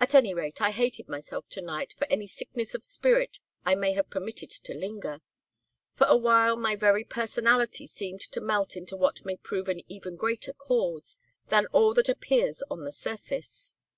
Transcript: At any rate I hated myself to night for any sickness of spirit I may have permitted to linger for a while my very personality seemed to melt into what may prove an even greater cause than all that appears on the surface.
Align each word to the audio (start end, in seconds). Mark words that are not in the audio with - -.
At 0.00 0.14
any 0.14 0.32
rate 0.32 0.62
I 0.62 0.70
hated 0.70 1.10
myself 1.10 1.46
to 1.50 1.60
night 1.60 1.92
for 1.92 2.06
any 2.06 2.26
sickness 2.26 2.74
of 2.74 2.86
spirit 2.86 3.38
I 3.66 3.74
may 3.74 3.92
have 3.92 4.08
permitted 4.08 4.48
to 4.50 4.72
linger 4.72 5.20
for 5.94 6.06
a 6.06 6.16
while 6.16 6.56
my 6.56 6.74
very 6.74 7.04
personality 7.04 7.86
seemed 7.86 8.22
to 8.22 8.40
melt 8.40 8.78
into 8.78 8.96
what 8.96 9.26
may 9.26 9.36
prove 9.36 9.68
an 9.68 9.82
even 9.86 10.16
greater 10.16 10.54
cause 10.54 11.20
than 11.48 11.66
all 11.66 11.92
that 11.92 12.08
appears 12.08 12.62
on 12.70 12.84
the 12.84 12.92
surface. 12.92 13.74